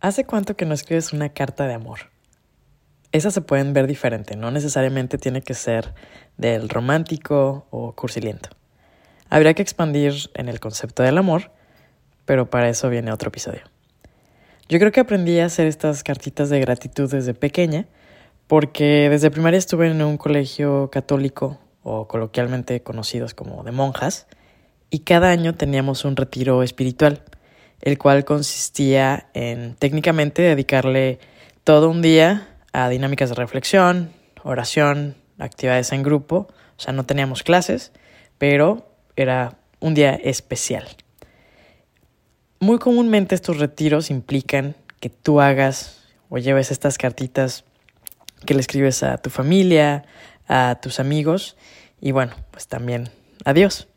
¿Hace 0.00 0.24
cuánto 0.24 0.56
que 0.56 0.64
no 0.64 0.74
escribes 0.74 1.12
una 1.12 1.30
carta 1.30 1.66
de 1.66 1.74
amor? 1.74 1.98
Esas 3.10 3.34
se 3.34 3.40
pueden 3.40 3.72
ver 3.72 3.88
diferente, 3.88 4.36
no 4.36 4.52
necesariamente 4.52 5.18
tiene 5.18 5.42
que 5.42 5.54
ser 5.54 5.92
del 6.36 6.68
romántico 6.68 7.66
o 7.70 7.96
cursiliento. 7.96 8.50
Habría 9.28 9.54
que 9.54 9.62
expandir 9.62 10.30
en 10.34 10.48
el 10.48 10.60
concepto 10.60 11.02
del 11.02 11.18
amor, 11.18 11.50
pero 12.26 12.48
para 12.48 12.68
eso 12.68 12.88
viene 12.88 13.10
otro 13.10 13.30
episodio. 13.30 13.62
Yo 14.68 14.78
creo 14.78 14.92
que 14.92 15.00
aprendí 15.00 15.40
a 15.40 15.46
hacer 15.46 15.66
estas 15.66 16.04
cartitas 16.04 16.48
de 16.48 16.60
gratitud 16.60 17.10
desde 17.10 17.34
pequeña, 17.34 17.86
porque 18.46 19.08
desde 19.10 19.32
primaria 19.32 19.58
estuve 19.58 19.90
en 19.90 20.00
un 20.00 20.16
colegio 20.16 20.90
católico, 20.92 21.58
o 21.82 22.06
coloquialmente 22.06 22.84
conocidos 22.84 23.34
como 23.34 23.64
de 23.64 23.72
monjas, 23.72 24.28
y 24.90 25.00
cada 25.00 25.30
año 25.30 25.56
teníamos 25.56 26.04
un 26.04 26.14
retiro 26.14 26.62
espiritual 26.62 27.24
el 27.80 27.98
cual 27.98 28.24
consistía 28.24 29.28
en 29.34 29.74
técnicamente 29.74 30.42
dedicarle 30.42 31.18
todo 31.64 31.90
un 31.90 32.02
día 32.02 32.48
a 32.72 32.88
dinámicas 32.88 33.30
de 33.30 33.34
reflexión, 33.34 34.10
oración, 34.42 35.16
actividades 35.38 35.92
en 35.92 36.02
grupo, 36.02 36.48
o 36.76 36.80
sea, 36.80 36.92
no 36.92 37.04
teníamos 37.04 37.42
clases, 37.42 37.92
pero 38.38 38.90
era 39.16 39.58
un 39.80 39.94
día 39.94 40.14
especial. 40.14 40.86
Muy 42.60 42.78
comúnmente 42.78 43.34
estos 43.34 43.58
retiros 43.58 44.10
implican 44.10 44.74
que 45.00 45.10
tú 45.10 45.40
hagas 45.40 46.08
o 46.28 46.38
lleves 46.38 46.70
estas 46.70 46.98
cartitas 46.98 47.64
que 48.44 48.54
le 48.54 48.60
escribes 48.60 49.02
a 49.02 49.18
tu 49.18 49.30
familia, 49.30 50.04
a 50.48 50.78
tus 50.80 51.00
amigos 51.00 51.56
y 52.00 52.12
bueno, 52.12 52.34
pues 52.50 52.66
también 52.66 53.10
a 53.44 53.52
Dios 53.52 53.88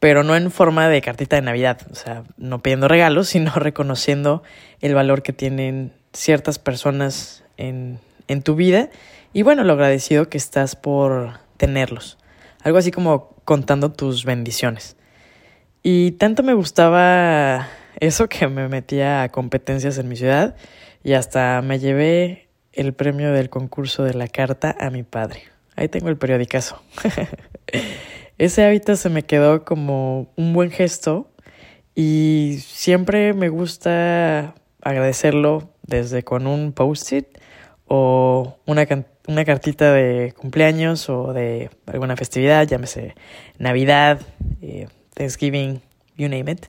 pero 0.00 0.22
no 0.22 0.36
en 0.36 0.50
forma 0.50 0.88
de 0.88 1.00
cartita 1.00 1.36
de 1.36 1.42
Navidad, 1.42 1.80
o 1.90 1.94
sea, 1.94 2.24
no 2.36 2.62
pidiendo 2.62 2.88
regalos, 2.88 3.28
sino 3.30 3.52
reconociendo 3.54 4.42
el 4.80 4.94
valor 4.94 5.22
que 5.22 5.32
tienen 5.32 5.92
ciertas 6.12 6.58
personas 6.58 7.44
en, 7.56 7.98
en 8.28 8.42
tu 8.42 8.54
vida 8.54 8.90
y 9.32 9.42
bueno, 9.42 9.64
lo 9.64 9.72
agradecido 9.72 10.28
que 10.28 10.38
estás 10.38 10.76
por 10.76 11.40
tenerlos. 11.56 12.18
Algo 12.62 12.78
así 12.78 12.90
como 12.90 13.34
contando 13.44 13.90
tus 13.90 14.24
bendiciones. 14.24 14.96
Y 15.82 16.12
tanto 16.12 16.42
me 16.42 16.54
gustaba 16.54 17.68
eso 18.00 18.28
que 18.28 18.46
me 18.48 18.68
metía 18.68 19.22
a 19.22 19.28
competencias 19.30 19.98
en 19.98 20.08
mi 20.08 20.16
ciudad 20.16 20.54
y 21.02 21.14
hasta 21.14 21.60
me 21.62 21.78
llevé 21.78 22.48
el 22.72 22.94
premio 22.94 23.32
del 23.32 23.50
concurso 23.50 24.04
de 24.04 24.14
la 24.14 24.28
carta 24.28 24.74
a 24.78 24.90
mi 24.90 25.02
padre. 25.02 25.42
Ahí 25.76 25.88
tengo 25.88 26.08
el 26.08 26.16
periodicazo. 26.16 26.80
ese 28.38 28.64
hábito 28.64 28.96
se 28.96 29.08
me 29.08 29.22
quedó 29.22 29.64
como 29.64 30.32
un 30.36 30.52
buen 30.52 30.70
gesto 30.70 31.30
y 31.94 32.58
siempre 32.60 33.32
me 33.34 33.48
gusta 33.48 34.54
agradecerlo 34.82 35.70
desde 35.82 36.22
con 36.22 36.46
un 36.46 36.72
post-it 36.72 37.26
o 37.86 38.58
una, 38.66 38.86
una 39.28 39.44
cartita 39.44 39.92
de 39.92 40.34
cumpleaños 40.36 41.08
o 41.08 41.32
de 41.32 41.70
alguna 41.86 42.16
festividad, 42.16 42.66
llámese 42.66 43.14
Navidad, 43.58 44.20
eh, 44.62 44.88
Thanksgiving, 45.14 45.80
you 46.16 46.28
name 46.28 46.50
it. 46.50 46.66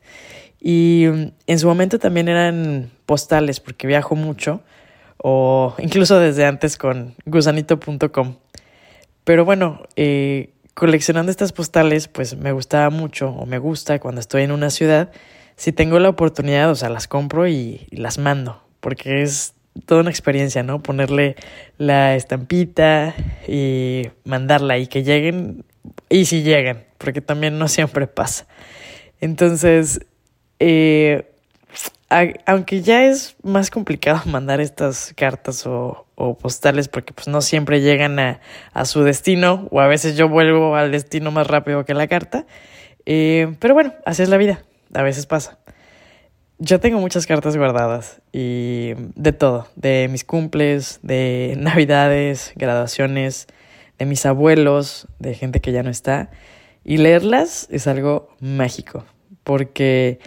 Y 0.59 1.05
mm, 1.08 1.31
en 1.47 1.59
su 1.59 1.67
momento 1.67 1.99
también 1.99 2.27
eran 2.27 2.91
postales 3.05 3.59
porque 3.59 3.88
viajo 3.88 4.16
mucho 4.16 4.61
o 5.17 5.73
incluso 5.80 6.19
desde 6.19 6.45
antes 6.45 6.77
con 6.77 7.16
gusanito.com. 7.25 8.36
Pero 9.23 9.43
bueno, 9.43 9.81
eh, 9.95 10.55
coleccionando 10.75 11.31
estas 11.31 11.53
postales, 11.53 12.07
pues 12.07 12.37
me 12.37 12.51
gustaba 12.51 12.91
mucho 12.91 13.29
o 13.29 13.45
me 13.45 13.57
gusta 13.57 13.99
cuando 13.99 14.21
estoy 14.21 14.43
en 14.43 14.51
una 14.51 14.69
ciudad, 14.69 15.11
si 15.55 15.71
tengo 15.71 15.97
la 15.99 16.09
oportunidad, 16.09 16.69
o 16.69 16.75
sea, 16.75 16.89
las 16.89 17.07
compro 17.07 17.47
y, 17.47 17.87
las 17.91 18.17
mando, 18.17 18.61
porque 18.81 19.23
es 19.23 19.53
toda 19.85 20.01
una 20.01 20.09
experiencia, 20.09 20.63
¿no? 20.63 20.83
Ponerle 20.83 21.37
la 21.77 22.15
estampita 22.15 23.15
y 23.47 24.03
mandarla 24.25 24.77
y 24.77 24.87
que 24.87 25.03
lleguen, 25.03 25.63
y 26.09 26.25
si 26.25 26.43
llegan, 26.43 26.83
porque 26.97 27.21
también 27.21 27.58
no 27.58 27.69
siempre 27.69 28.05
pasa. 28.05 28.45
Entonces, 29.21 30.02
eh, 30.59 31.31
aunque 32.45 32.81
ya 32.81 33.05
es 33.05 33.37
más 33.43 33.69
complicado 33.69 34.21
mandar 34.30 34.59
estas 34.59 35.14
cartas 35.15 35.65
o, 35.65 36.05
postales 36.15 36.87
porque 36.87 37.14
pues 37.14 37.27
no 37.27 37.42
siempre 37.42 37.81
llegan 37.81 38.20
a, 38.20 38.39
su 38.86 39.03
destino 39.03 39.67
o 39.71 39.80
a 39.80 39.87
veces 39.87 40.17
yo 40.17 40.30
vuelvo 40.30 40.76
al 40.76 40.92
destino 40.92 41.31
más 41.31 41.48
rápido 41.48 41.86
que 41.86 41.93
la 41.93 42.08
carta, 42.08 42.45
eh, 43.05 43.55
pero 43.59 43.73
bueno, 43.73 43.93
así 44.05 44.23
es 44.23 44.30
la 44.30 44.37
vida, 44.37 44.64
a 44.93 45.03
veces 45.03 45.26
pasa. 45.26 45.59
Yo 46.58 46.80
tengo 46.80 46.99
muchas 46.99 47.27
cartas 47.27 47.58
guardadas 47.58 48.21
y 48.31 48.93
de 49.15 49.33
todo, 49.33 49.67
de 49.76 50.08
mis 50.09 50.23
cumples, 50.23 50.99
de 51.03 51.55
navidades, 51.59 52.53
graduaciones, 52.55 53.47
de 53.99 54.05
mis 54.05 54.26
abuelos, 54.26 55.08
de 55.20 55.33
gente 55.33 55.59
que 55.59 55.73
ya 55.73 55.83
no 55.83 55.89
está. 55.89 56.30
Y 56.86 56.97
leerlas 56.97 57.67
es 57.71 57.87
algo 57.87 58.30
mágico, 58.39 59.05
porque 59.43 60.20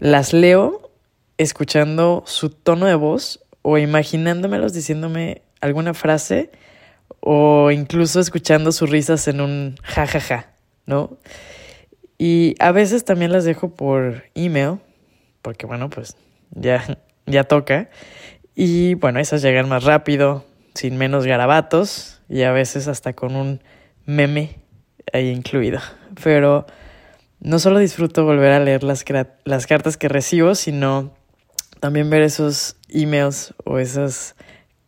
las 0.00 0.32
leo 0.32 0.90
escuchando 1.38 2.24
su 2.26 2.50
tono 2.50 2.86
de 2.86 2.94
voz 2.94 3.40
o 3.66 3.78
imaginándomelos 3.78 4.74
diciéndome 4.74 5.40
alguna 5.62 5.94
frase 5.94 6.50
o 7.20 7.70
incluso 7.70 8.20
escuchando 8.20 8.72
sus 8.72 8.90
risas 8.90 9.26
en 9.26 9.40
un 9.40 9.76
jajaja, 9.82 10.20
ja, 10.20 10.36
ja, 10.42 10.54
¿no? 10.84 11.16
Y 12.18 12.54
a 12.58 12.72
veces 12.72 13.06
también 13.06 13.32
las 13.32 13.44
dejo 13.44 13.74
por 13.74 14.24
email, 14.34 14.80
porque 15.40 15.64
bueno, 15.64 15.88
pues 15.88 16.14
ya, 16.50 16.98
ya 17.24 17.44
toca. 17.44 17.88
Y 18.54 18.94
bueno, 18.96 19.18
esas 19.18 19.40
llegan 19.40 19.70
más 19.70 19.84
rápido, 19.84 20.44
sin 20.74 20.98
menos 20.98 21.24
garabatos 21.24 22.20
y 22.28 22.42
a 22.42 22.52
veces 22.52 22.86
hasta 22.86 23.14
con 23.14 23.34
un 23.34 23.62
meme 24.04 24.58
ahí 25.14 25.30
incluido. 25.30 25.80
Pero 26.22 26.66
no 27.40 27.58
solo 27.58 27.78
disfruto 27.78 28.26
volver 28.26 28.52
a 28.52 28.60
leer 28.60 28.84
las, 28.84 29.06
las 29.44 29.66
cartas 29.66 29.96
que 29.96 30.10
recibo, 30.10 30.54
sino 30.54 31.14
también 31.84 32.08
ver 32.08 32.22
esos 32.22 32.76
emails 32.88 33.52
o 33.62 33.78
esas, 33.78 34.36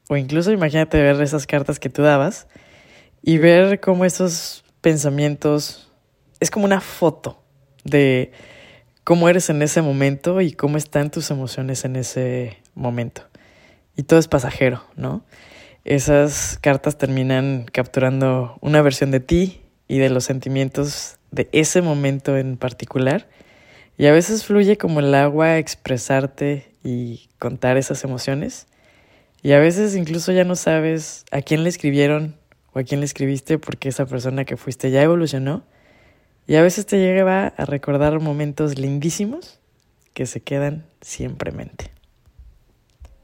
o 0.09 0.17
incluso 0.17 0.51
imagínate 0.51 0.99
ver 0.99 1.21
esas 1.21 1.47
cartas 1.47 1.79
que 1.79 1.91
tú 1.91 2.01
dabas 2.01 2.47
y 3.21 3.37
ver 3.37 3.81
cómo 3.81 4.07
esos 4.07 4.65
pensamientos 4.81 5.93
es 6.41 6.51
como 6.51 6.65
una 6.65 6.81
foto 6.81 7.43
de 7.85 8.33
cómo 9.05 9.29
eres 9.29 9.51
en 9.51 9.61
ese 9.61 9.83
momento 9.83 10.41
y 10.41 10.53
cómo 10.53 10.79
están 10.79 11.11
tus 11.11 11.31
emociones 11.31 11.85
en 11.85 11.97
ese 11.97 12.57
momento. 12.75 13.21
Y 13.95 14.05
todo 14.05 14.19
es 14.19 14.27
pasajero, 14.27 14.83
¿no? 14.97 15.23
Esas 15.85 16.59
cartas 16.63 16.97
terminan 16.97 17.67
capturando 17.71 18.57
una 18.63 18.81
versión 18.81 19.11
de 19.11 19.21
ti 19.21 19.61
y 19.87 19.99
de 19.99 20.09
los 20.09 20.25
sentimientos 20.25 21.19
de 21.31 21.51
ese 21.53 21.83
momento 21.83 22.39
en 22.39 22.57
particular. 22.57 23.29
Y 23.99 24.07
a 24.07 24.13
veces 24.13 24.47
fluye 24.47 24.79
como 24.79 25.01
el 25.01 25.15
agua 25.15 25.59
expresarte 25.59 26.75
y 26.87 27.29
contar 27.41 27.77
esas 27.77 28.05
emociones. 28.05 28.69
Y 29.43 29.53
a 29.53 29.59
veces 29.59 29.97
incluso 29.97 30.31
ya 30.31 30.45
no 30.45 30.55
sabes 30.55 31.25
a 31.33 31.43
quién 31.43 31.65
le 31.65 31.69
escribieron 31.69 32.37
o 32.73 32.79
a 32.79 32.85
quién 32.85 33.01
le 33.01 33.07
escribiste 33.07 33.59
porque 33.59 33.89
esa 33.89 34.07
persona 34.07 34.45
que 34.45 34.57
fuiste 34.57 34.91
ya 34.93 35.03
evolucionó. 35.03 35.65
Y 36.47 36.55
a 36.55 36.63
veces 36.63 36.87
te 36.87 36.99
lleva 36.99 37.49
a 37.49 37.65
recordar 37.65 38.21
momentos 38.21 38.79
lindísimos 38.79 39.59
que 40.15 40.27
se 40.27 40.41
quedan 40.41 40.87
siempre 41.01 41.51
en 41.51 41.57
mente. 41.57 41.96